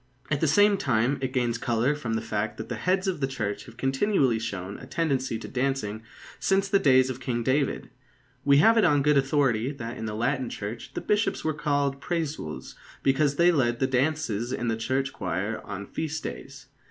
At 0.31 0.41
the 0.41 0.47
same 0.47 0.77
time, 0.79 1.19
it 1.21 1.31
gains 1.31 1.59
colour 1.59 1.93
from 1.93 2.15
the 2.15 2.23
fact 2.23 2.57
that 2.57 2.69
the 2.69 2.75
heads 2.75 3.07
of 3.07 3.19
the 3.19 3.27
Church 3.27 3.65
have 3.65 3.77
continually 3.77 4.39
shown 4.39 4.79
a 4.79 4.87
tendency 4.87 5.37
to 5.37 5.47
dancing 5.47 6.01
since 6.39 6.67
the 6.67 6.79
days 6.79 7.11
of 7.11 7.19
King 7.19 7.43
David. 7.43 7.91
We 8.43 8.57
have 8.57 8.79
it 8.79 8.83
on 8.83 9.03
good 9.03 9.15
authority 9.15 9.71
that 9.73 9.97
in 9.97 10.07
the 10.07 10.15
Latin 10.15 10.49
Church 10.49 10.95
the 10.95 11.01
Bishops 11.01 11.43
were 11.43 11.53
called 11.53 12.01
Præsules 12.01 12.73
because 13.03 13.35
they 13.35 13.51
led 13.51 13.77
the 13.79 13.85
dances 13.85 14.51
in 14.51 14.69
the 14.69 14.75
church 14.75 15.13
choir 15.13 15.61
on 15.65 15.85
feast 15.85 16.23
days. 16.23 16.65